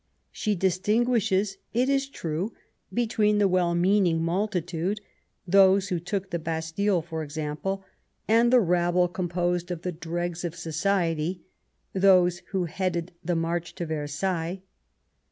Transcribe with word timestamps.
She 0.31 0.55
distinguishes, 0.55 1.59
it 1.75 1.87
is 1.87 2.09
true, 2.09 2.53
between 2.91 3.37
the 3.37 3.47
well 3.47 3.75
meaning 3.75 4.23
multitude— 4.23 4.99
^those 5.47 5.89
who 5.89 5.99
took 5.99 6.31
the 6.31 6.39
Bastille, 6.39 7.03
for 7.03 7.21
example— 7.21 7.85
and 8.27 8.51
the 8.51 8.61
rabble 8.61 9.07
composed 9.07 9.69
of 9.69 9.83
the 9.83 9.91
dregs 9.91 10.43
of 10.43 10.55
society,— 10.55 11.43
those 11.93 12.39
who 12.49 12.65
headed 12.65 13.11
the 13.23 13.35
march 13.35 13.75
to 13.75 13.85
Versailles. 13.85 14.63